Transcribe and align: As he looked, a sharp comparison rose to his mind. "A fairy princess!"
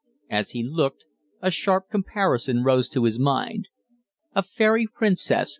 As 0.31 0.49
he 0.49 0.63
looked, 0.63 1.05
a 1.43 1.51
sharp 1.51 1.91
comparison 1.91 2.63
rose 2.63 2.89
to 2.89 3.03
his 3.03 3.19
mind. 3.19 3.69
"A 4.33 4.41
fairy 4.41 4.87
princess!" 4.87 5.49